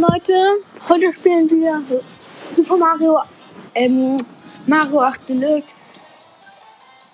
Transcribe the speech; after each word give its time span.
Leute, 0.00 0.32
heute 0.88 1.12
spielen 1.12 1.48
wir 1.48 1.80
Super 2.56 2.76
Mario, 2.76 3.20
ähm, 3.76 4.16
Mario 4.66 5.00
8 5.00 5.28
Deluxe. 5.28 5.94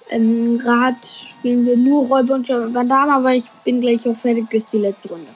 Ähm, 0.08 0.60
Rad 0.64 0.96
spielen 1.04 1.66
wir 1.66 1.76
nur 1.76 2.06
Räuber 2.06 2.34
und 2.36 2.48
Van 2.48 2.88
Damme, 2.88 3.12
aber 3.12 3.34
ich 3.34 3.48
bin 3.64 3.82
gleich 3.82 4.08
auch 4.08 4.16
fertig, 4.16 4.46
das 4.50 4.62
ist 4.62 4.72
die 4.72 4.78
letzte 4.78 5.08
Runde. 5.08 5.28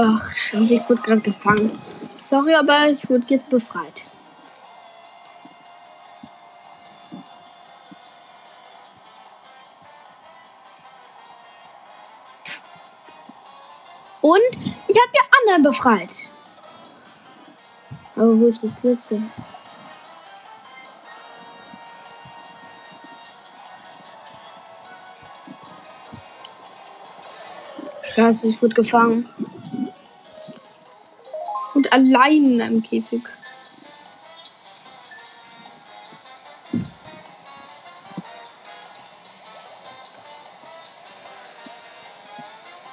Ach, 0.00 0.36
scheiße, 0.36 0.74
ich 0.74 0.88
wurde 0.88 1.02
gerade 1.02 1.20
gefangen. 1.22 1.76
Sorry, 2.22 2.54
aber 2.54 2.88
ich 2.88 3.10
wurde 3.10 3.24
jetzt 3.26 3.50
befreit. 3.50 4.04
Und 14.20 14.38
ich 14.52 14.96
habe 14.96 15.10
die 15.12 15.48
anderen 15.48 15.62
befreit. 15.64 16.10
Aber 18.14 18.38
wo 18.38 18.46
ist 18.46 18.62
das 18.62 18.70
letzte? 18.84 19.20
Scheiße, 28.14 28.46
ich 28.46 28.62
wurde 28.62 28.74
gefangen 28.74 29.28
allein 31.92 32.52
in 32.52 32.62
einem 32.62 32.82
Käfig. 32.82 33.22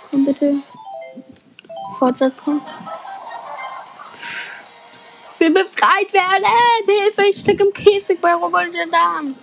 Komm 0.09 0.25
bitte. 0.25 0.55
Fortsetzung. 1.99 2.61
Ich 5.33 5.39
will 5.39 5.51
befreit 5.51 6.13
werden. 6.13 6.45
Hilfe, 6.85 7.23
ich 7.29 7.37
stecke 7.39 7.63
im 7.63 7.73
Käfig 7.73 8.19
bei 8.21 8.33
Robert 8.33 8.69
Darm. 8.91 9.35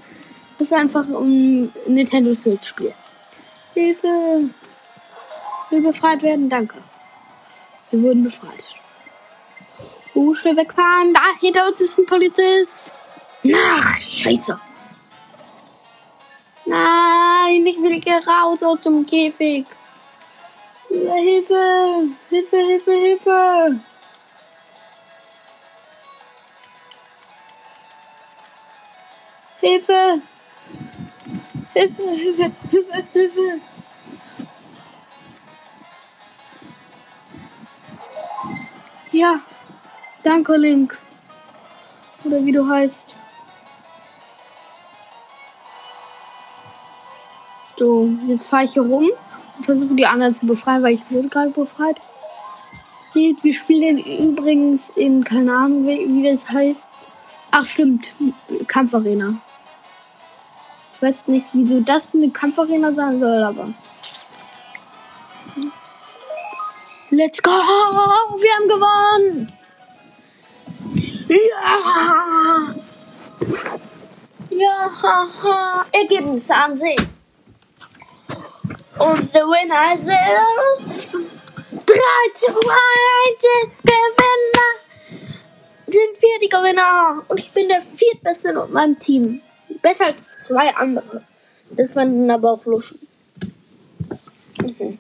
Das 0.58 0.69
ist 0.69 0.73
einfach 0.73 1.06
ein 1.08 1.73
Nintendo 1.86 2.34
Switch 2.34 2.69
Spiel. 2.69 2.95
Hilfe. 3.75 4.50
Will 5.70 5.83
befreit 5.83 6.23
werden, 6.23 6.48
danke. 6.48 6.77
Wir 7.91 8.03
wurden 8.03 8.25
befreit. 8.25 8.52
Oh, 10.25 10.34
schnell 10.34 10.56
wegfahren. 10.56 11.12
Da, 11.12 11.20
hinter 11.41 11.67
uns 11.67 11.81
ist 11.81 11.98
ein 11.98 12.06
Polizist. 12.06 12.91
Ach, 13.53 14.01
scheiße. 14.01 14.56
Nein, 16.64 17.67
ich 17.67 17.77
will 17.79 18.01
hier 18.01 18.23
raus 18.25 18.62
aus 18.62 18.83
dem 18.83 19.05
Käfig. 19.05 19.67
Hilfe, 20.89 22.09
Hilfe, 22.29 22.56
Hilfe, 22.56 22.92
Hilfe. 22.92 23.81
Hilfe. 29.61 30.23
Hilfe, 31.75 32.03
Hilfe, 32.03 32.53
Hilfe, 32.70 33.05
Hilfe. 33.12 33.61
Ja. 39.11 39.41
Danke, 40.24 40.56
Link. 40.56 40.96
Oder 42.24 42.44
wie 42.44 42.52
du 42.52 42.68
heißt. 42.68 43.06
So, 47.77 48.08
jetzt 48.27 48.44
fahre 48.44 48.64
ich 48.64 48.74
hier 48.74 48.83
rum 48.83 49.10
und 49.56 49.64
versuche 49.64 49.94
die 49.94 50.06
anderen 50.06 50.34
zu 50.34 50.46
befreien, 50.46 50.83
weil 50.84 50.94
ich 50.94 51.10
wurde 51.10 51.28
gerade 51.28 51.50
befreit. 51.50 52.00
Wir 53.14 53.55
spielen 53.55 53.98
übrigens 53.98 54.90
in, 54.90 55.24
keine 55.24 55.52
Ahnung, 55.52 55.86
wie, 55.86 56.22
das 56.22 56.48
heißt. 56.48 56.89
Ach, 57.50 57.66
stimmt. 57.66 58.06
Kampfarena. 58.68 59.34
Ich 60.94 61.02
weiß 61.02 61.27
nicht, 61.28 61.46
wieso 61.52 61.80
das 61.80 62.14
eine 62.14 62.30
Kampfarena 62.30 62.94
sein 62.94 63.18
soll, 63.18 63.42
aber. 63.42 63.68
Let's 67.10 67.42
go! 67.42 67.50
Wir 67.50 68.54
haben 68.56 68.68
gewonnen! 68.68 69.52
Ja! 71.33 72.75
Ja, 74.51 74.91
Ergebnisse 75.93 76.55
ansehen. 76.55 77.09
Und 78.98 79.33
the 79.33 79.41
winner 79.41 79.95
is 79.95 80.05
3 80.05 80.15
zu 82.35 82.47
1 82.47 82.59
ist 83.65 83.83
Gewinner. 83.83 84.70
Sind 85.87 86.20
wir 86.20 86.39
die 86.43 86.48
Gewinner. 86.48 87.23
Und 87.29 87.39
ich 87.39 87.51
bin 87.53 87.69
der 87.69 87.83
viertbeste 87.83 88.51
in 88.51 88.73
meinem 88.73 88.99
Team. 88.99 89.41
Besser 89.81 90.07
als 90.07 90.45
zwei 90.47 90.75
andere. 90.77 91.23
Das 91.70 91.93
fanden 91.93 92.31
aber 92.31 92.53
auch 92.53 92.64
Luschen. 92.67 92.99
Mhm. 94.61 94.99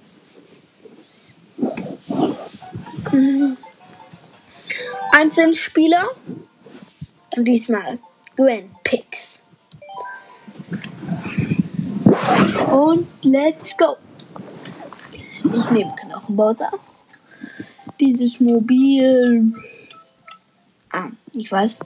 Mhm. 3.12 3.56
Einzelspieler. 5.12 6.04
Und 7.36 7.44
diesmal 7.44 7.98
Grand 8.36 8.70
Picks. 8.82 9.38
Und 12.70 13.06
let's 13.22 13.76
go. 13.76 13.96
Ich 15.44 15.70
nehme 15.70 15.94
Knochenbowser. 15.94 16.70
Dieses 18.00 18.40
Mobil. 18.40 19.52
Ah, 20.92 21.08
ich 21.34 21.50
weiß. 21.52 21.78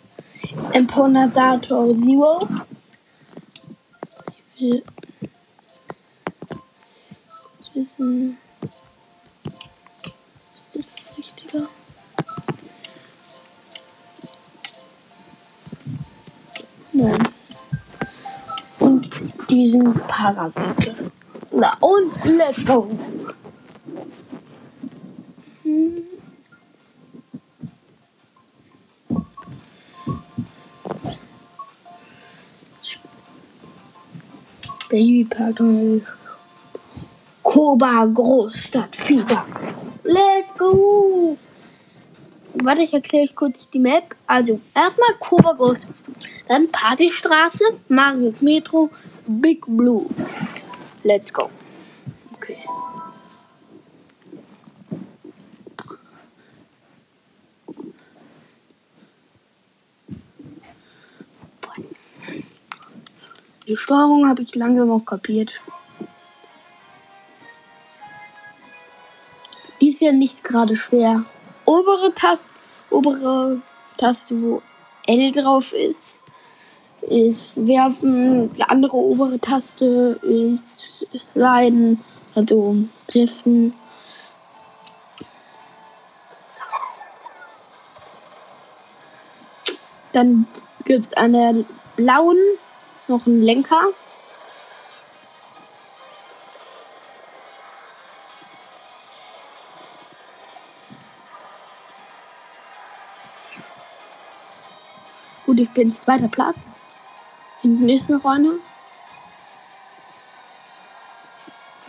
Emponator 0.73 1.97
Zero. 1.97 2.49
Ich 4.57 4.63
will 4.63 4.83
wissen. 7.75 8.39
Nein. 16.97 17.29
Und 18.79 19.11
diesen 19.51 19.93
Parasite. 19.93 20.95
Na 21.53 21.77
und 21.81 22.13
let's 22.25 22.65
go. 22.65 22.89
Hm. 25.63 26.03
Babypark 34.89 35.61
Koba 37.43 38.07
Großstadt 38.07 38.97
Fieber. 38.97 39.45
Let's 40.05 40.55
go! 40.59 41.37
Warte, 42.55 42.83
ich 42.83 42.95
erkläre 42.95 43.25
euch 43.25 43.35
kurz 43.35 43.69
die 43.71 43.79
Map. 43.79 44.15
Also, 44.27 44.61
erstmal 44.75 45.15
Koba 45.19 45.53
Großstadt. 45.53 45.96
Dann 46.49 46.71
Partystraße, 46.71 47.65
Marius 47.89 48.41
Metro, 48.43 48.91
Big 49.27 49.65
Blue. 49.67 50.07
Let's 51.03 51.33
go. 51.33 51.51
Okay. 52.35 52.59
Die 63.67 63.77
Steuerung 63.77 64.29
habe 64.29 64.43
ich 64.43 64.55
langsam 64.55 64.91
auch 64.93 65.05
kapiert. 65.05 65.61
Die 69.81 69.89
ist 69.89 70.01
ja 70.01 70.13
nicht 70.13 70.45
gerade 70.45 70.77
schwer. 70.77 71.25
Obere 71.65 72.15
Taste, 72.15 72.45
obere 72.91 73.61
Taste, 73.97 74.41
wo 74.41 74.63
L 75.07 75.33
drauf 75.33 75.73
ist, 75.73 76.17
ist 77.03 77.67
werfen, 77.67 78.53
die 78.55 78.63
andere 78.65 78.97
obere 78.97 79.39
Taste 79.39 80.19
ist 80.23 81.07
sliden, 81.15 82.01
also 82.35 82.77
driften. 83.07 83.73
Dann 90.13 90.47
gibt 90.85 91.07
es 91.07 91.13
eine 91.13 91.65
blauen 91.97 92.39
noch 93.09 93.27
einen 93.27 93.43
Lenker. 93.43 93.81
Gut, 105.57 105.69
ich 105.69 105.71
bin 105.73 105.95
zweiter 105.95 106.29
Platz. 106.29 106.77
Hinten 107.63 107.89
ist 107.89 108.11
noch 108.11 108.23
einer. 108.27 108.53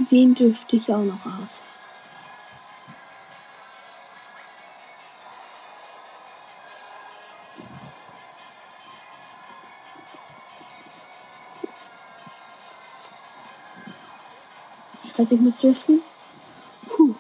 Den 0.10 0.34
dürfte 0.34 0.78
ich 0.78 0.88
auch 0.90 1.04
noch 1.04 1.26
aus. 1.26 1.66
Scheiße, 15.18 15.34
ich 15.34 15.42
muss 15.42 15.58
dürfen. 15.58 16.02
Puh. 16.88 17.16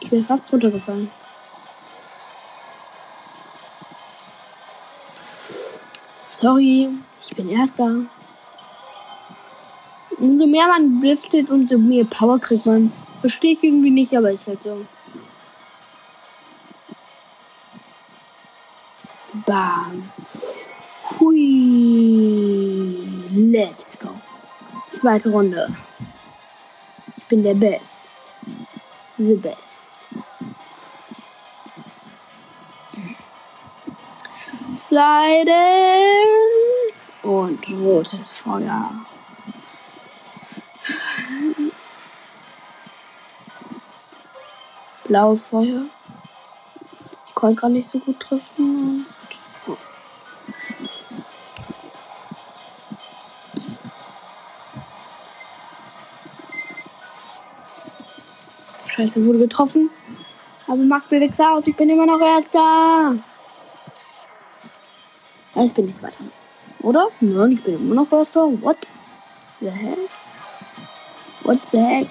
Ich 0.00 0.10
bin 0.10 0.22
fast 0.22 0.52
runtergefallen. 0.52 1.10
Sorry, 6.44 6.90
ich 7.26 7.34
bin 7.34 7.48
Erster. 7.48 8.04
Umso 10.18 10.46
mehr 10.46 10.66
man 10.66 11.00
liftet, 11.00 11.48
umso 11.48 11.78
mehr 11.78 12.04
Power 12.04 12.38
kriegt 12.38 12.66
man. 12.66 12.92
Verstehe 13.22 13.54
ich 13.54 13.64
irgendwie 13.64 13.90
nicht, 13.90 14.14
aber 14.14 14.30
ist 14.30 14.46
halt 14.46 14.62
so. 14.62 14.84
Bam. 19.46 20.10
Hui. 21.18 22.98
Let's 23.32 23.98
go. 23.98 24.10
Zweite 24.90 25.30
Runde. 25.30 25.74
Ich 27.16 27.24
bin 27.24 27.42
der 27.42 27.54
Best. 27.54 27.86
The 29.16 29.32
Best. 29.32 29.73
Sliden. 34.94 35.50
Und 37.24 37.68
rotes 37.68 38.28
Feuer. 38.28 38.90
Blaues 45.08 45.42
Feuer. 45.46 45.82
Ich 47.26 47.34
konnte 47.34 47.56
gerade 47.56 47.72
nicht 47.72 47.90
so 47.90 47.98
gut 47.98 48.20
treffen. 48.20 49.04
Und 49.66 49.78
Scheiße, 58.86 59.26
wurde 59.26 59.40
getroffen. 59.40 59.90
Aber 60.68 60.76
macht 60.76 61.10
mir 61.10 61.18
nichts 61.18 61.40
aus. 61.40 61.66
Ich 61.66 61.76
bin 61.76 61.88
immer 61.88 62.06
noch 62.06 62.20
Erster. 62.20 63.16
Jetzt 65.54 65.74
bin 65.74 65.86
ich 65.86 65.94
Zweiter. 65.94 66.16
Oder? 66.80 67.08
Nein, 67.20 67.52
ich 67.52 67.62
bin 67.62 67.76
immer 67.76 67.94
noch 67.94 68.10
Erster. 68.12 68.40
What 68.60 68.76
the 69.60 69.70
heck? 69.70 69.98
What 71.44 71.58
the 71.70 71.78
heck? 71.78 72.08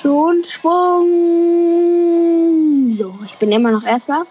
Schon 0.00 0.44
Sprung. 0.44 1.08
So, 2.92 3.18
ich 3.24 3.34
bin 3.34 3.50
immer 3.50 3.72
noch 3.72 3.82
Erster. 3.82 4.24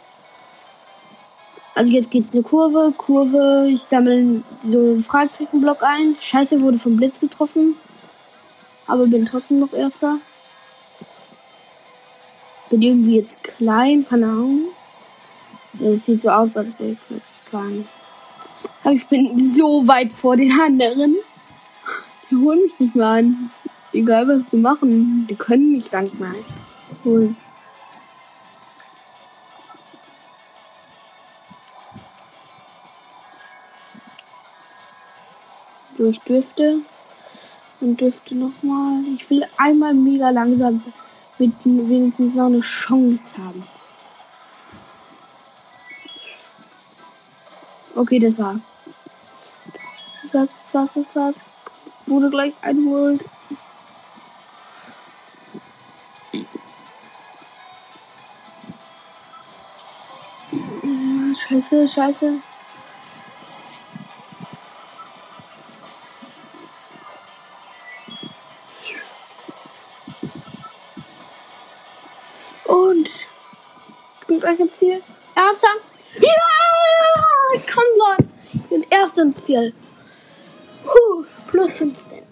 Also 1.80 1.94
jetzt 1.94 2.12
geht's 2.12 2.34
eine 2.34 2.44
Kurve, 2.44 2.94
Kurve, 2.98 3.70
ich 3.72 3.84
sammle 3.84 4.44
so 4.70 4.78
einen 4.78 5.02
Fragezeichenblock 5.02 5.82
ein. 5.82 6.14
Scheiße, 6.20 6.60
wurde 6.60 6.78
vom 6.78 6.98
Blitz 6.98 7.22
getroffen. 7.22 7.74
Aber 8.86 9.08
bin 9.08 9.26
trotzdem 9.26 9.62
noch 9.62 9.72
Erster. 9.72 10.18
Bin 12.70 12.82
irgendwie 12.82 13.16
jetzt 13.16 13.42
klein, 13.46 14.06
keine 14.06 14.26
Ahnung. 14.26 14.64
Es 15.82 16.06
sieht 16.06 16.22
so 16.22 16.30
aus, 16.30 16.58
als 16.58 16.82
wäre 16.82 16.92
ich 16.92 16.98
plötzlich 17.08 17.46
klein. 17.50 17.88
Aber 18.84 18.94
ich 18.96 19.08
bin 19.08 19.42
so 19.42 19.88
weit 19.88 20.12
vor 20.12 20.36
den 20.36 20.52
anderen. 20.60 21.16
Die 22.30 22.36
holen 22.36 22.60
mich 22.62 22.78
nicht 22.78 22.96
mehr 22.98 23.08
ein. 23.08 23.52
Egal 23.94 24.28
was 24.28 24.42
sie 24.52 24.58
machen, 24.58 25.28
die 25.30 25.36
können 25.36 25.72
mich 25.72 25.90
gar 25.90 26.02
nicht 26.02 26.20
mehr 26.20 26.36
holen. 27.06 27.38
So, 36.00 36.06
ich 36.06 36.20
dürfte 36.22 36.78
und 37.82 38.00
dürfte 38.00 38.34
nochmal. 38.34 39.02
Ich 39.16 39.30
will 39.30 39.46
einmal 39.58 39.94
mega 39.94 40.30
langsam 40.30 40.82
mit 41.38 41.54
wenigstens 41.66 42.36
noch 42.36 42.46
eine 42.46 42.62
Chance 42.62 43.36
haben. 43.38 43.68
Okay, 47.98 48.18
das 48.18 48.38
war. 48.38 48.62
Das 50.24 50.34
war's, 50.34 50.50
das 50.64 50.74
war's, 50.74 50.90
das 50.96 51.16
war's. 51.18 51.36
Wurde 52.06 52.30
gleich 52.30 52.54
einholt. 52.62 53.20
Scheiße, 61.50 61.92
scheiße. 61.92 62.49
Gleich 74.50 74.60
im 74.60 74.74
Ziel. 74.74 75.02
Erster. 75.36 75.68
Ja! 76.20 77.62
Komm, 77.72 77.84
Leute. 77.98 78.30
Ich 78.54 78.62
bin 78.70 78.86
erster 78.90 79.22
im 79.22 79.36
Ziel. 79.46 79.74
Puh, 80.84 81.26
plus 81.48 81.70
15. 81.72 82.24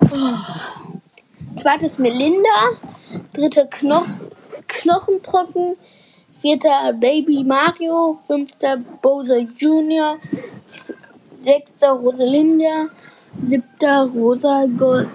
Oh. 0.00 1.60
Zweites 1.60 1.98
Melinda. 1.98 2.48
Dritter 3.32 3.66
Knoch 3.66 4.06
Knochentrocken. 4.68 5.76
Vierter 6.40 6.92
Baby 6.92 7.44
Mario. 7.44 8.18
Fünfter 8.26 8.76
Bowser 8.76 9.38
Jr. 9.38 10.18
Sechster 11.40 11.92
Rosalinda. 11.92 12.88
Siebter 13.44 14.10
Rosa 14.14 14.66
Gold 14.66 15.08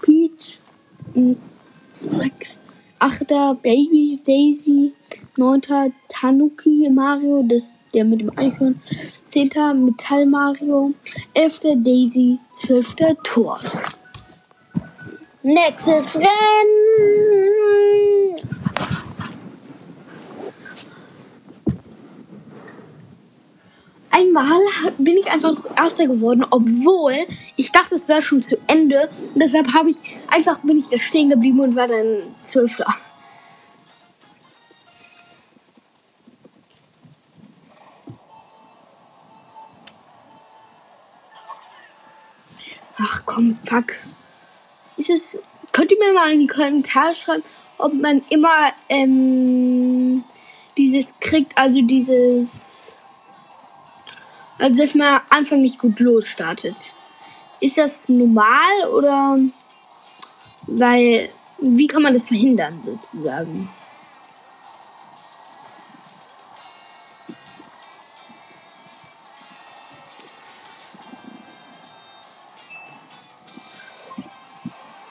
Peach. 0.00 0.60
Sechs. 2.00 2.58
Achter 3.04 3.54
Baby 3.56 4.18
Daisy. 4.24 4.94
Neunter 5.36 5.88
Tanuki 6.08 6.88
Mario. 6.90 7.44
Das, 7.46 7.76
der 7.92 8.02
mit 8.06 8.22
dem 8.22 8.32
Eichhorn. 8.38 8.80
Zehnter 9.26 9.74
Metall 9.74 10.24
Mario. 10.24 10.94
Elfter 11.34 11.76
Daisy. 11.76 12.38
Zwölfter 12.52 13.14
Tor. 13.22 13.60
Nächstes 15.42 16.16
Rennen. 16.16 16.30
Einmal 24.16 24.60
bin 24.96 25.16
ich 25.16 25.28
einfach 25.28 25.54
noch 25.54 25.76
Erster 25.76 26.06
geworden, 26.06 26.46
obwohl 26.48 27.16
ich 27.56 27.72
dachte, 27.72 27.96
es 27.96 28.06
wäre 28.06 28.22
schon 28.22 28.44
zu 28.44 28.56
Ende. 28.68 29.10
Und 29.34 29.40
deshalb 29.40 29.74
habe 29.74 29.90
ich 29.90 29.96
einfach 30.28 30.60
bin 30.60 30.78
ich 30.78 30.86
da 30.86 30.98
stehen 30.98 31.30
geblieben 31.30 31.58
und 31.58 31.74
war 31.74 31.88
dann 31.88 32.22
Zwölfter. 32.44 32.86
Ach 42.98 43.22
komm, 43.26 43.58
fuck. 43.66 43.96
Ist 44.96 45.10
es. 45.10 45.38
Könnt 45.72 45.90
ihr 45.90 45.98
mir 45.98 46.14
mal 46.14 46.32
in 46.32 46.38
die 46.38 46.46
Kommentare 46.46 47.16
schreiben, 47.16 47.42
ob 47.78 47.92
man 47.94 48.22
immer 48.30 48.72
ähm, 48.88 50.22
dieses 50.78 51.18
kriegt, 51.18 51.58
also 51.58 51.82
dieses 51.82 52.73
also 54.58 54.80
dass 54.80 54.94
man 54.94 55.20
Anfang 55.30 55.62
nicht 55.62 55.78
gut 55.78 55.98
losstartet. 56.00 56.76
Ist 57.60 57.78
das 57.78 58.08
normal 58.08 58.88
oder 58.92 59.38
weil 60.66 61.30
wie 61.58 61.86
kann 61.86 62.02
man 62.02 62.12
das 62.12 62.24
verhindern 62.24 62.80
sozusagen? 62.84 63.68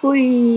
Hui. 0.02 0.53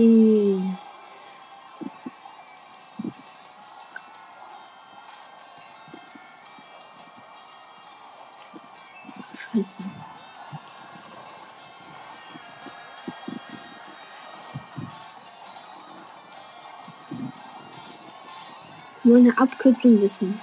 Nur 19.03 19.17
eine 19.17 19.37
Abkürzung 19.37 20.01
wissen. 20.01 20.39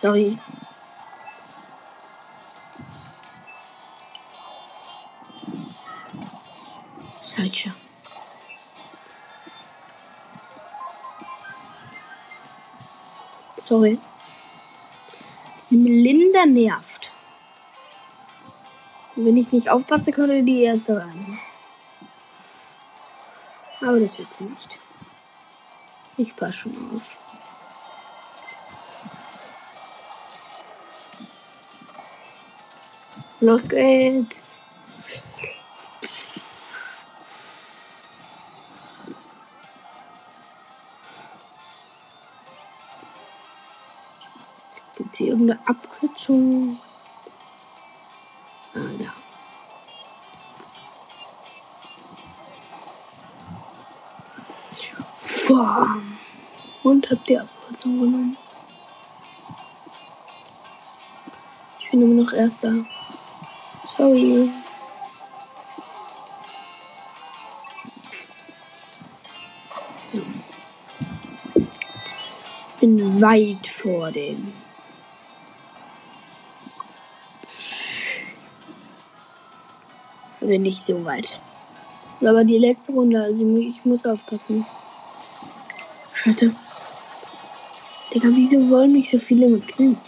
Sorry. 0.00 0.38
Falsche. 7.34 7.72
Sorry. 13.64 13.98
Melinda 15.70 16.46
nervt. 16.46 16.93
Wenn 19.24 19.38
ich 19.38 19.52
nicht 19.52 19.70
aufpasse, 19.70 20.12
könnte 20.12 20.42
die 20.42 20.64
erste 20.64 20.98
rein. 20.98 21.38
Aber 23.80 23.98
das 23.98 24.18
wird 24.18 24.28
sie 24.38 24.44
nicht. 24.44 24.78
Ich 26.18 26.36
passe 26.36 26.52
schon 26.52 26.90
auf. 26.94 27.16
Los 33.40 33.66
geht's. 33.66 34.58
Gibt 44.98 45.16
hier 45.16 45.28
irgendeine 45.28 45.66
Abkürzung? 45.66 46.78
Boah. 55.54 55.86
Und 56.82 57.08
habt 57.08 57.30
ihr 57.30 57.42
Abkürzung 57.42 57.96
genommen? 57.96 58.36
Ich 61.78 61.90
bin 61.92 62.02
immer 62.02 62.24
noch 62.24 62.32
Erster. 62.32 62.74
Sorry. 63.96 64.50
So. 70.10 70.18
Ich 71.54 72.80
bin 72.80 73.22
weit 73.22 73.66
vor 73.68 74.10
dem. 74.10 74.52
Also 80.40 80.58
nicht 80.58 80.84
so 80.84 81.04
weit. 81.04 81.38
Das 82.06 82.22
ist 82.22 82.26
aber 82.26 82.42
die 82.42 82.58
letzte 82.58 82.90
Runde, 82.90 83.22
also 83.22 83.56
ich 83.56 83.84
muss 83.84 84.04
aufpassen. 84.04 84.66
Scheiße. 86.24 86.54
Digga, 88.14 88.28
wieso 88.30 88.70
wollen 88.70 88.92
mich 88.92 89.10
so 89.10 89.18
viele 89.18 89.46
mit 89.46 89.68
killen? 89.68 89.98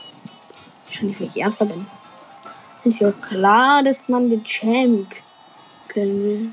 Wahrscheinlich, 0.86 1.20
weil 1.20 1.26
ich 1.26 1.36
Erster 1.36 1.66
bin. 1.66 1.86
Ist 2.84 3.00
ja 3.00 3.10
auch 3.10 3.20
klar, 3.20 3.82
dass 3.82 4.08
man 4.08 4.30
den 4.30 4.42
Champ 4.42 5.14
killen 5.88 6.24
will. 6.24 6.52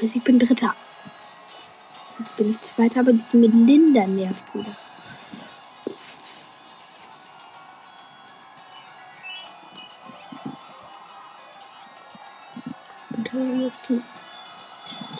Scheiße, 0.00 0.16
ich 0.16 0.24
bin 0.24 0.38
Dritter. 0.38 0.74
Jetzt 2.18 2.36
bin 2.38 2.50
ich 2.52 2.62
Zweiter, 2.62 3.00
aber 3.00 3.12
die 3.12 3.36
mit 3.36 3.52
Linda 3.52 4.06
nervt 4.06 4.54
wieder. 4.54 4.74
Äh, 13.40 13.62
jetzt 13.62 13.88
du. 13.88 14.02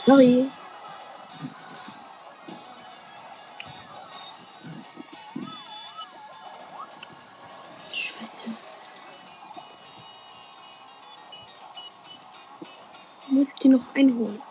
Sorry. 0.04 0.46
Scheiße. 7.94 8.50
Muss 13.28 13.48
ich 13.48 13.54
die 13.54 13.68
noch 13.68 13.94
einholen? 13.94 14.42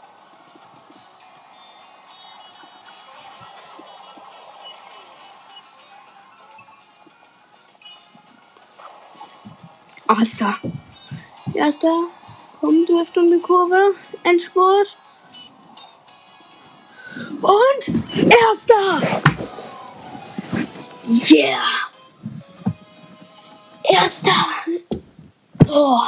Erster. 10.08 10.58
Erster. 11.54 12.19
Komm, 12.60 12.86
du 12.86 13.00
hast 13.00 13.18
um 13.18 13.32
die 13.32 13.40
Kurve. 13.40 13.96
Endspurt. 14.24 14.88
Und 17.42 18.32
erster. 18.32 19.02
Yeah. 21.30 21.58
Erster. 23.84 24.46
Oh. 25.70 26.02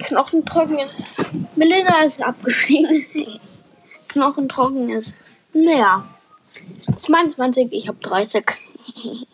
Knochentrocken 0.00 0.78
ist. 0.78 1.04
Melinda 1.54 2.02
ist 2.02 2.22
abgestiegen. 2.22 3.06
Knochentrocken 4.08 4.90
ist. 4.90 5.26
Naja. 5.52 6.04
22, 6.96 7.68
ich 7.72 7.88
habe 7.88 7.98
30. 8.00 8.44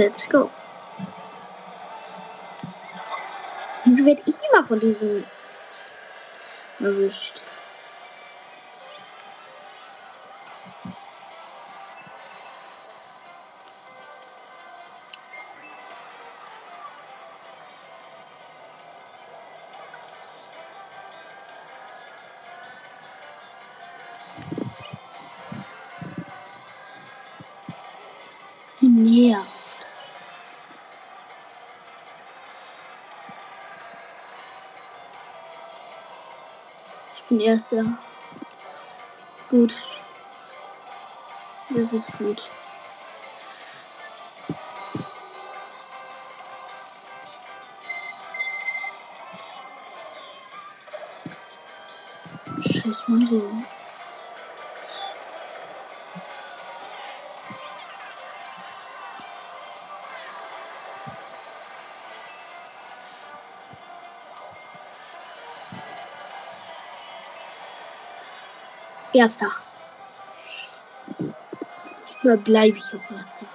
Let's 0.00 0.26
go. 0.26 0.48
Wieso 3.84 4.06
werde 4.06 4.22
ich 4.24 4.34
immer 4.50 4.66
von 4.66 4.80
diesem 4.80 5.24
erwischt? 6.78 7.34
Wie 28.80 29.34
bin 37.30 37.40
Erster. 37.40 37.84
Gut. 39.48 39.74
Das 41.70 41.92
ist 41.92 42.08
gut. 42.18 42.42
Erster. 69.12 69.50
Diesmal 72.08 72.36
bleibe 72.36 72.78
ich 72.78 72.84
auch 72.84 73.16
Erster. 73.16 73.46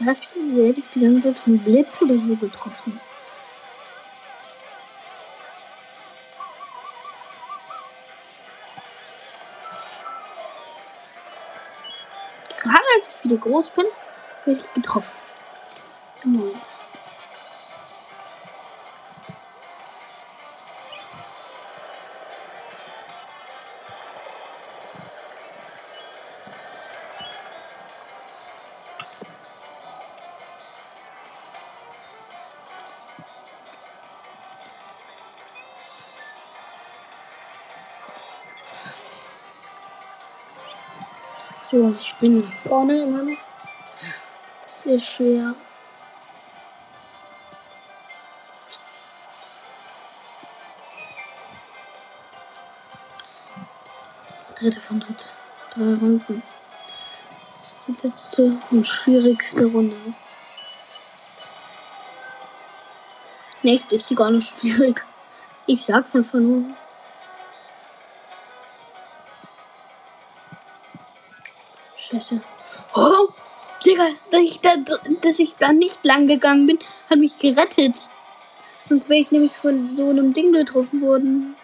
Waffen 0.00 0.56
werde 0.56 0.80
ich 0.80 0.84
die 0.94 1.00
ganze 1.00 1.22
Zeit 1.22 1.38
von 1.38 1.58
Blitz 1.58 2.02
oder 2.02 2.14
so 2.14 2.36
getroffen. 2.36 3.00
Wieder 13.34 13.42
groß 13.42 13.70
bin, 13.70 13.86
werde 14.44 14.60
ich 14.60 14.74
getroffen. 14.74 15.23
So, 41.74 41.92
ich 42.00 42.14
bin 42.20 42.48
vorne 42.68 43.02
immer 43.02 43.24
noch. 43.24 43.38
Sehr 44.84 45.00
schwer. 45.00 45.56
Dritte 54.56 54.78
von 54.78 55.00
dritt. 55.00 55.28
Drei 55.72 55.94
Runden. 55.94 56.44
Das 57.88 57.88
ist 57.88 57.88
die 57.88 58.06
letzte 58.06 58.56
und 58.70 58.86
schwierigste 58.86 59.66
Runde. 59.66 59.96
Nicht 63.62 63.90
ist 63.90 64.10
die 64.10 64.14
gar 64.14 64.30
nicht 64.30 64.48
schwierig. 64.48 65.04
Ich 65.66 65.84
sag's 65.84 66.14
einfach 66.14 66.38
nur. 66.38 66.66
Scheiße. 72.14 72.40
Oh, 72.94 73.28
Digga, 73.84 74.06
dass 74.30 74.40
ich, 74.40 74.60
da, 74.60 74.76
dass 75.20 75.38
ich 75.40 75.54
da 75.58 75.72
nicht 75.72 76.04
lang 76.04 76.28
gegangen 76.28 76.66
bin, 76.66 76.78
hat 77.10 77.18
mich 77.18 77.36
gerettet. 77.38 77.96
Sonst 78.88 79.08
wäre 79.08 79.20
ich 79.20 79.30
nämlich 79.32 79.52
von 79.52 79.96
so 79.96 80.10
einem 80.10 80.32
Ding 80.32 80.52
getroffen 80.52 81.00
worden. 81.00 81.56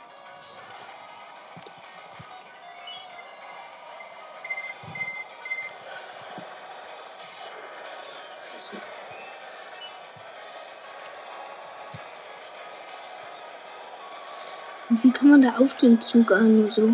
Und 14.88 15.04
wie 15.04 15.10
kann 15.12 15.30
man 15.30 15.42
da 15.42 15.50
auf 15.58 15.76
den 15.76 16.00
Zug 16.00 16.32
an 16.32 16.64
und 16.64 16.72
so? 16.72 16.92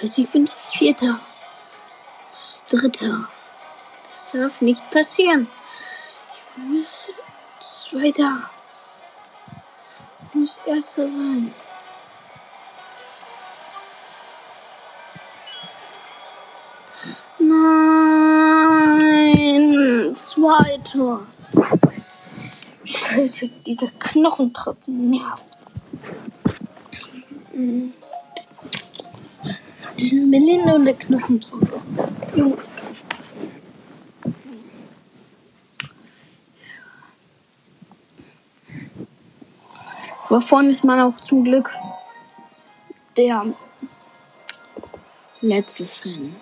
Scheiße, 0.00 0.20
ich 0.22 0.30
bin 0.30 0.48
Vierter. 0.72 1.20
Dritter. 2.70 3.28
Das 4.08 4.32
darf 4.32 4.60
nicht 4.62 4.90
passieren. 4.90 5.46
Ich 6.56 6.62
muss 6.62 6.88
Zweiter. 7.90 8.48
Ich 10.24 10.34
muss 10.34 10.58
Erster 10.64 11.02
sein. 11.02 11.54
Nein, 17.40 18.16
Zweiter. 20.16 21.20
Scheiße, 22.84 23.48
dieser 23.66 23.90
Knochentropfen 23.98 25.10
nervt. 25.10 25.44
Mhm. 27.52 27.92
Melinda 30.00 30.74
und 30.74 30.84
der 30.84 30.94
Knochentropfen. 30.94 31.68
Die 32.34 32.42
muss 32.42 32.58
aufpassen. 32.58 33.38
Aber 40.28 40.40
vorne 40.40 40.70
ist 40.70 40.84
man 40.84 41.00
auch 41.00 41.20
zum 41.20 41.44
Glück 41.44 41.74
der 43.16 43.46
letztes 45.40 46.04
Rennen. 46.04 46.36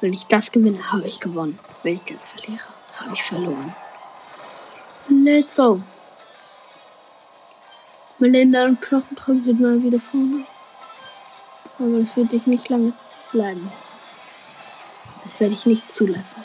Wenn 0.00 0.12
ich 0.12 0.24
das 0.24 0.50
gewinne, 0.50 0.92
habe 0.92 1.06
ich 1.06 1.20
gewonnen. 1.20 1.58
Wenn 1.82 1.94
ich 1.94 2.02
das 2.02 2.28
verliere, 2.28 2.64
habe 2.96 3.14
ich 3.14 3.22
verloren. 3.22 3.74
Let's 5.08 5.54
go. 5.54 5.80
Melinda 8.18 8.64
und 8.64 8.80
Knochentropfen 8.80 9.44
sind 9.44 9.60
mal 9.60 9.82
wieder 9.82 10.00
vorne. 10.00 10.44
Aber 11.82 11.98
das 11.98 12.16
wird 12.16 12.32
ich 12.32 12.46
nicht 12.46 12.68
lange 12.68 12.92
bleiben. 13.32 13.68
Das 15.24 15.40
werde 15.40 15.54
ich 15.54 15.66
nicht 15.66 15.92
zulassen. 15.92 16.41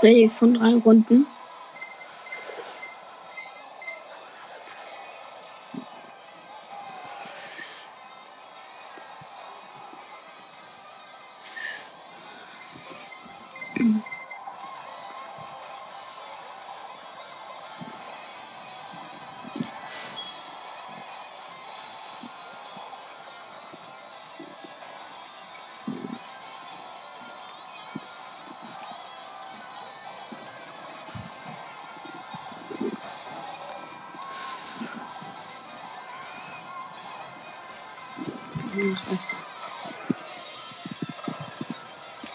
Dreh 0.00 0.28
von 0.28 0.54
drei 0.54 0.74
Runden. 0.74 1.26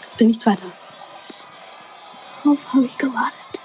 Jetzt 0.00 0.16
bin 0.16 0.30
ich 0.30 0.40
Zweiter. 0.40 0.62
Auf 2.44 2.72
habe 2.72 2.84
ich 2.84 2.96
gewartet. 2.96 3.60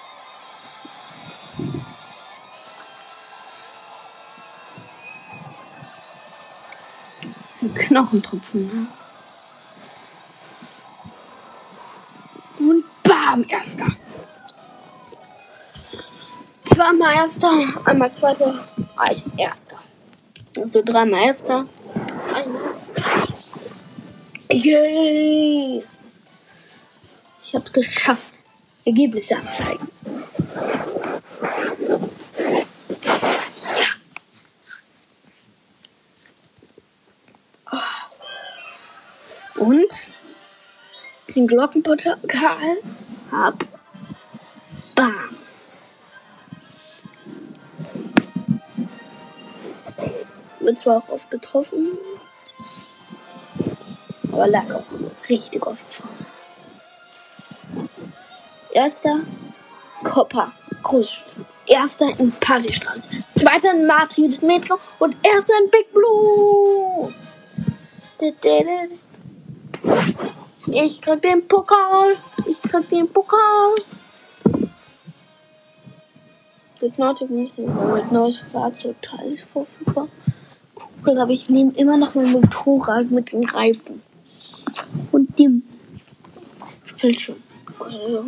Ein 7.62 7.76
Knochentropfen. 7.76 8.68
Ne? 8.68 8.88
Und 12.60 12.84
bam, 13.04 13.46
erster. 13.48 13.86
Zweimal 16.66 17.14
erster, 17.16 17.52
einmal 17.86 18.12
zweiter, 18.12 18.68
ein 18.98 19.38
erster. 19.38 19.78
Also 20.58 20.82
dreimal 20.84 21.22
erster. 21.22 21.68
Yay! 24.52 25.84
Ich 27.44 27.56
hab's 27.56 27.72
geschafft. 27.72 28.40
Ergebnisse 28.84 29.38
anzeigen. 29.38 29.88
Und 39.58 39.92
den 41.36 41.48
Glockenpokal 41.48 42.18
hab. 43.32 43.64
Bam. 44.96 45.16
Wird 50.60 50.80
zwar 50.80 50.98
auch 50.98 51.10
oft 51.10 51.30
getroffen, 51.32 51.98
aber 54.42 54.50
lag 54.50 54.74
auch 54.74 55.30
richtig 55.30 55.66
oft 55.68 55.80
vor. 55.88 56.10
Erster 58.72 59.20
Kopper, 60.04 60.52
Groß. 60.82 61.10
Erster 61.68 62.10
in 62.18 62.32
Partystraße. 62.32 63.04
Zweiter 63.38 63.72
in 63.74 63.86
Matrix 63.86 64.42
Metro 64.42 64.80
und 64.98 65.16
erster 65.22 65.54
in 65.64 65.70
Big 65.70 65.94
Blue. 65.94 67.14
Ich 70.68 71.02
krieg 71.02 71.22
den 71.22 71.48
Pokal. 71.48 72.18
Ich 72.48 72.62
krieg 72.64 72.90
den 72.90 73.08
Pokal. 73.12 73.76
Das 76.80 76.98
Nautic 76.98 77.30
nicht 77.30 77.58
mit 77.60 78.12
neues 78.12 78.40
Fahrzeugteil 78.40 79.34
ist 79.34 79.46
verfügbar. 79.54 80.08
Cool, 81.06 81.20
aber 81.20 81.32
ich 81.32 81.48
nehme 81.50 81.74
immer 81.76 81.98
noch 81.98 82.16
mein 82.16 82.32
Motorrad 82.32 83.12
mit 83.12 83.32
den 83.32 83.46
Reifen. 83.46 84.01
Dem 85.42 85.64
fällt 86.84 87.20
schon. 87.20 87.42
Also. 87.80 88.26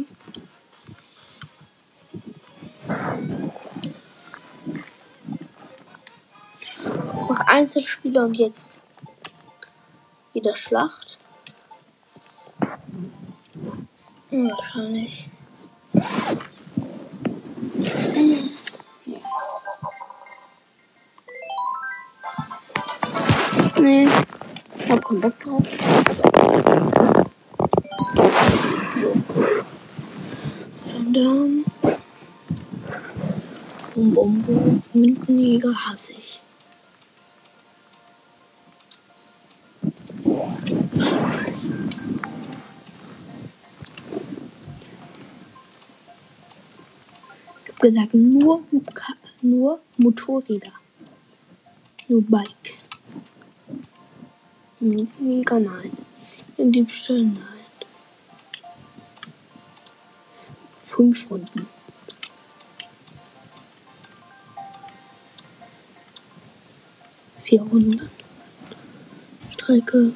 Noch 7.29 7.39
Einzelspieler 7.41 8.25
und 8.25 8.33
jetzt 8.33 8.73
wieder 10.33 10.55
Schlacht. 10.55 11.19
Hm, 14.29 14.49
wahrscheinlich. 14.49 15.29
Nee, 23.79 24.07
ich 24.79 24.89
hab 24.89 25.05
keinen 25.05 25.21
Bock 25.21 25.39
drauf. 25.41 26.22
So. 26.43 26.51
Gendarm. 30.85 31.63
Bum. 33.95 34.43
Münzenjäger 34.93 35.73
hasse 35.73 36.11
ich. 36.13 36.41
gesagt, 47.83 48.13
nur, 48.13 48.63
nur 49.41 49.79
Motorräder. 49.97 50.71
Nur 52.07 52.23
Bikes. 52.23 52.89
Mega 54.79 55.59
nein. 55.59 56.02
In 56.63 56.71
Diebstahl 56.71 57.17
nein. 57.17 57.43
Fünf 60.79 61.29
Runden. 61.29 61.67
Vier 67.43 67.63
Runden. 67.63 68.09
Strecke. 69.51 70.13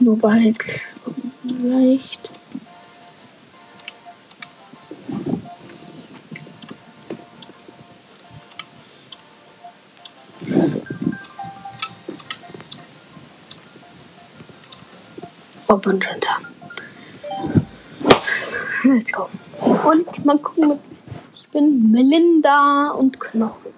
Nur 0.00 0.18
Bikes. 0.18 0.80
Leicht. 1.44 2.21
Und 15.74 16.04
schon 16.04 16.20
da. 16.20 16.38
Let's 18.84 19.12
go. 19.12 19.28
Und 19.60 20.24
mal 20.26 20.38
gucken, 20.38 20.78
ich 21.34 21.48
bin 21.48 21.90
Melinda 21.90 22.90
und 22.90 23.18
Knochen. 23.18 23.72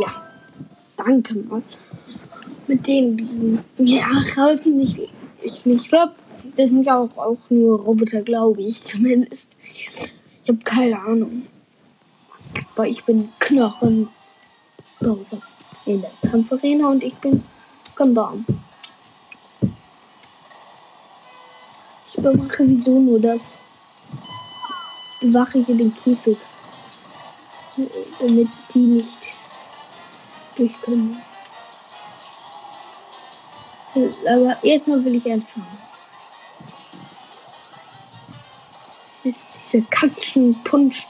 Ja, 0.00 0.08
danke, 0.96 1.34
Mann. 1.34 1.62
Mit 2.66 2.86
denen, 2.86 3.62
die 3.78 3.96
ja 3.96 4.06
draußen 4.34 4.74
nicht, 4.76 4.98
ich 5.42 5.66
nicht 5.66 5.88
glaube, 5.88 6.14
das 6.56 6.70
sind 6.70 6.84
ja 6.84 6.98
auch, 6.98 7.16
auch 7.18 7.38
nur 7.50 7.80
Roboter, 7.80 8.22
glaube 8.22 8.62
ich 8.62 8.82
zumindest. 8.84 9.48
Ich 9.64 10.48
habe 10.48 10.58
keine 10.64 10.98
Ahnung. 11.00 11.46
Aber 12.74 12.86
ich 12.86 13.04
bin 13.04 13.28
Knochen 13.38 14.08
in 15.86 16.00
der 16.00 16.30
Kampfarena 16.30 16.88
und 16.88 17.02
ich 17.02 17.14
bin 17.16 17.42
Gundam. 17.96 18.44
Überwache 22.24 22.66
wieso 22.66 23.00
nur 23.00 23.20
das. 23.20 23.54
Wache 25.20 25.58
hier 25.64 25.76
den 25.76 25.94
Käfig. 25.94 26.36
Damit 28.20 28.48
die 28.72 28.78
nicht 28.78 29.18
durch 30.56 30.80
können. 30.82 31.16
Aber 34.26 34.56
erstmal 34.62 35.04
will 35.04 35.16
ich 35.16 35.26
entfahren. 35.26 35.66
Ist 39.24 39.48
dieser 39.66 39.84
Katzenpunsch, 39.88 41.06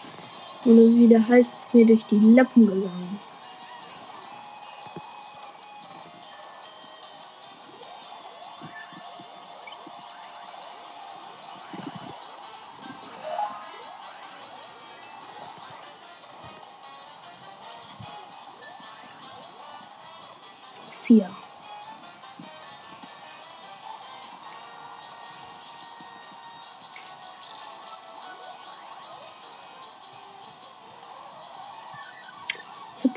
oder 0.64 0.76
wie 0.76 1.08
der 1.08 1.26
heißt, 1.26 1.54
ist 1.60 1.74
mir 1.74 1.86
durch 1.86 2.04
die 2.10 2.20
Lappen 2.34 2.66
gegangen. 2.66 3.18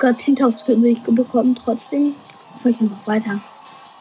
Gerade 0.08 0.22
10.000 0.22 0.78
Milch 0.78 1.02
bekommen, 1.04 1.56
trotzdem 1.56 2.16
fahre 2.62 2.70
ich 2.70 2.82
einfach 2.82 3.08
weiter. 3.08 3.40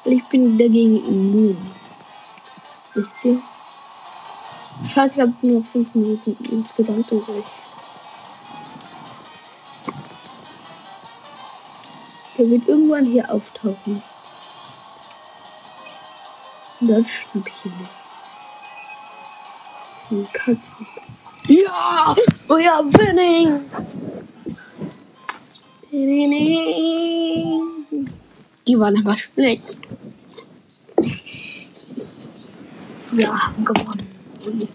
Weil 0.05 0.15
ich 0.15 0.25
bin 0.25 0.57
dagegen 0.57 1.05
immun. 1.05 1.57
Wisst 2.95 3.25
ihr? 3.25 3.41
Scheiße, 4.95 5.15
ich 5.15 5.21
habe 5.21 5.35
nur 5.43 5.65
5 5.65 5.95
Minuten 5.95 6.37
insgesamt 6.51 7.11
übrig. 7.11 7.45
Der 12.39 12.51
wird 12.51 12.69
irgendwann 12.69 13.05
hier 13.05 13.31
auftauchen. 13.33 14.03
Und 16.81 16.89
dann 16.89 17.05
schnapp 17.05 17.47
ich 17.47 17.65
ihn 17.65 17.73
nicht. 17.79 17.91
Die 20.11 20.27
Katzen. 20.33 20.87
Ja! 21.49 22.15
We 22.47 22.71
are 22.71 22.85
winning! 22.85 23.65
Die 25.97 26.03
waren 28.79 28.99
aber 28.99 29.17
schlecht. 29.17 29.79
Wir 33.13 33.33
haben 33.33 33.65
gewonnen. 33.65 34.07
Und 34.45 34.63
ich 34.63 34.69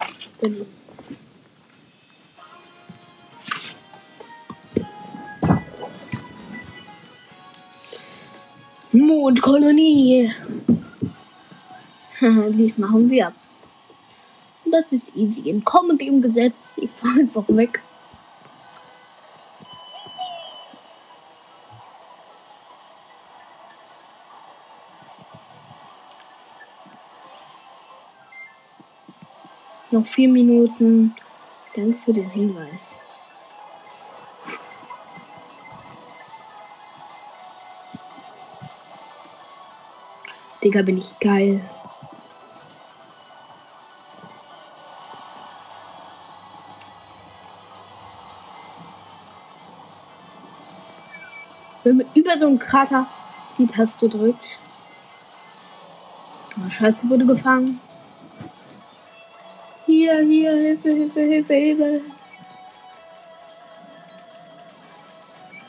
Mondkolonie. 8.91 10.31
Dies 12.19 12.79
machen 12.79 13.11
wir. 13.11 13.31
Das 14.65 14.85
ist 14.89 15.15
easy. 15.15 15.51
Entkomm 15.51 15.89
mit 15.89 16.01
dem 16.01 16.19
Gesetz. 16.19 16.55
Ich 16.77 16.89
fahr 16.89 17.13
einfach 17.19 17.47
weg. 17.49 17.79
Noch 29.91 30.07
vier 30.07 30.29
Minuten. 30.29 31.13
Danke 31.75 31.97
für 32.05 32.13
den 32.13 32.29
Hinweis. 32.29 32.79
Digga, 40.63 40.81
bin 40.83 40.97
ich 40.97 41.19
geil. 41.19 41.59
Wenn 51.83 51.97
man 51.97 52.05
über 52.13 52.37
so 52.37 52.47
einen 52.47 52.59
Krater 52.59 53.07
die 53.57 53.67
Taste 53.67 54.07
drückt. 54.07 54.45
Oh, 56.57 56.69
Scheiße, 56.69 57.09
wurde 57.09 57.25
gefangen. 57.25 57.81
Hier, 60.01 60.19
hier, 60.21 60.51
Hilfe, 60.55 60.89
Hilfe, 60.89 61.19
Hilfe, 61.19 61.53
Hilfe. 61.53 62.01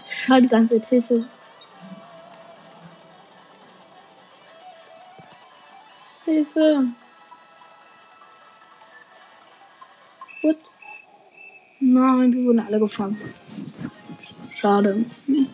Schade, 0.08 0.46
ganze 0.48 0.80
Hilfe. 0.88 1.24
Hilfe. 6.24 6.86
Gut. 10.40 10.56
Nein, 11.80 12.32
wir 12.32 12.44
wurden 12.44 12.60
alle 12.60 12.78
gefangen. 12.78 13.20
Schade. 14.50 15.04
Hm. 15.26 15.46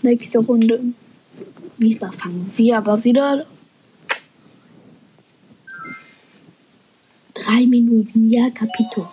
Nächste 0.00 0.38
Runde. 0.38 0.80
Diesmal 1.76 2.12
fangen 2.12 2.50
wir 2.56 2.78
aber 2.78 3.04
wieder. 3.04 3.44
Drei 7.62 7.68
Minuten, 7.68 8.28
ja, 8.28 8.50
Kapito. 8.50 9.06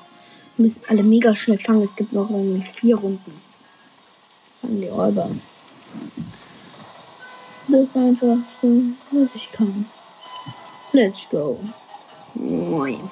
Wir 0.57 0.65
müssen 0.65 0.81
alle 0.87 1.03
mega 1.03 1.35
schnell 1.35 1.59
fangen. 1.59 1.83
Es 1.83 1.95
gibt 1.95 2.13
noch 2.13 2.31
irgendwie 2.31 2.63
vier 2.63 2.95
Runden. 2.95 3.41
Fangen 4.59 4.81
die 4.81 4.87
Räuber. 4.87 5.29
Das 7.67 7.81
ist 7.81 7.95
einfach 7.95 8.37
so, 8.59 8.81
was 9.11 9.35
ich 9.35 9.51
kann. 9.51 9.85
Let's 10.93 11.19
go. 11.29 11.59
Moin. 12.33 13.11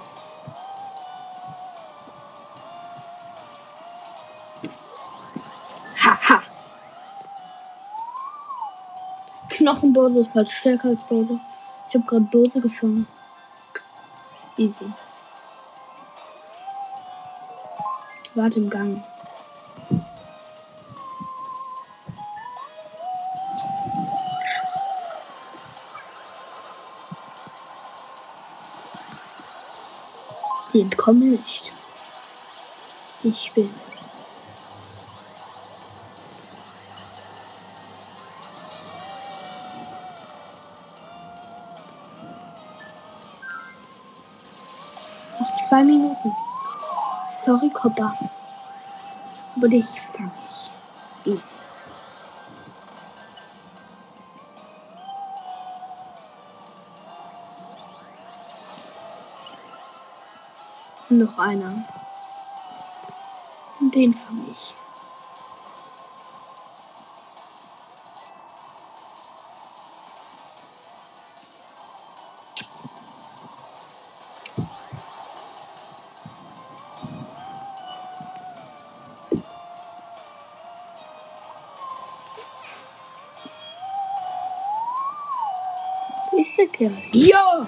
Haha. 6.04 6.42
Knochenbose 9.50 10.20
ist 10.22 10.34
halt 10.34 10.50
stärker 10.50 10.90
als 10.90 11.04
Bose. 11.08 11.40
Ich 11.90 11.96
habe 11.96 12.06
gerade 12.08 12.26
Bose 12.26 12.60
gefangen. 12.60 13.06
Easy. 14.58 14.86
Warte 18.38 18.60
im 18.60 18.70
Gang. 18.70 19.04
Die 30.74 30.82
entkommen 30.82 31.32
nicht. 31.32 31.72
Ich 33.24 33.52
bin. 33.54 33.70
Zwei 45.68 45.84
Minuten. 45.84 46.17
Kopper. 47.88 48.14
Aber 49.56 49.70
dich 49.70 49.86
fang 50.14 50.30
ich. 51.26 51.32
Easy. 51.32 51.56
Noch 61.10 61.40
einer. 61.40 61.86
Den 63.80 64.14
fang 64.14 64.47
ist 86.38 86.58
der 86.58 86.68
Kerl? 86.68 86.92
Ja! 87.12 87.68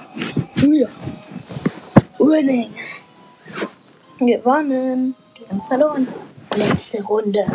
Ja! 0.56 0.88
Winning! 2.20 2.74
Gewonnen. 4.20 5.16
Die 5.38 5.50
haben 5.50 5.62
verloren. 5.68 6.08
Letzte 6.56 7.02
Runde. 7.04 7.46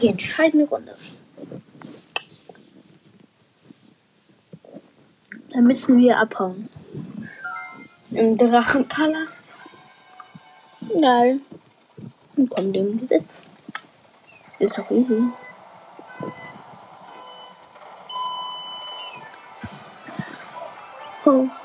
Die 0.00 0.08
entscheidende 0.08 0.68
Runde. 0.68 0.96
Dann 5.52 5.64
müssen 5.64 5.98
wir 5.98 6.18
abhauen. 6.18 6.68
Im 8.10 8.36
Drachenpalast. 8.36 9.56
Geil. 11.00 11.40
Und 12.36 12.50
kommen 12.50 12.72
dem 12.72 12.98
Besitz. 12.98 13.44
Ist 14.58 14.78
doch 14.78 14.90
easy. 14.90 15.22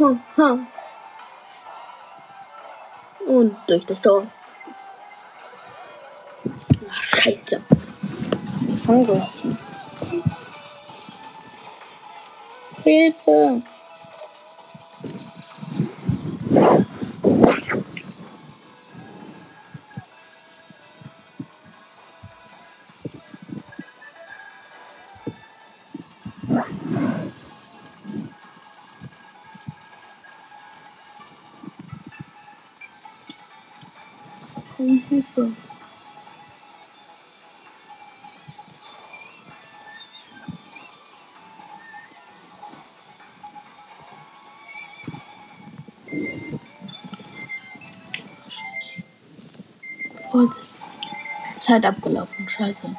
Ho, 0.06 0.16
ho, 0.38 0.44
ho. 0.44 0.60
Und 3.26 3.58
durch 3.66 3.88
das 3.88 4.04
Tor. 4.04 4.28
Ach, 6.92 7.02
scheiße. 7.02 7.60
Fange. 8.86 9.28
Hilfe. 12.84 13.64
Zeit 51.66 51.86
abgelaufen, 51.86 52.48
scheiße. 52.48 52.96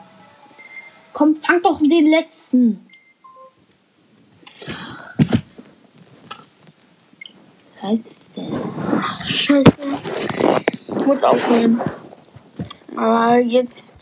Komm, 1.12 1.36
fang 1.36 1.62
doch 1.62 1.80
den 1.80 2.10
letzten. 2.10 2.84
Ach, 7.80 9.24
scheiße. 9.24 9.72
Ich 10.88 11.06
muss 11.06 11.22
aufhören. 11.22 11.80
Aber 12.96 13.38
jetzt, 13.38 14.00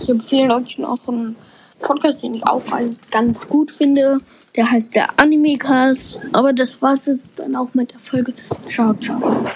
ich 0.00 0.08
empfehle 0.08 0.54
euch 0.54 0.78
noch 0.78 1.06
einen 1.06 1.36
Podcast, 1.80 2.22
den 2.22 2.34
ich 2.34 2.46
auch 2.46 2.62
ganz 3.10 3.46
gut 3.46 3.70
finde. 3.70 4.20
Der 4.56 4.70
heißt 4.70 4.94
der 4.94 5.20
Animecast. 5.20 6.18
Aber 6.32 6.54
das 6.54 6.80
war's 6.80 7.04
jetzt 7.06 7.28
dann 7.36 7.54
auch 7.56 7.74
mit 7.74 7.92
der 7.92 7.98
Folge. 7.98 8.32
Ciao, 8.66 8.94
ciao. 8.94 9.46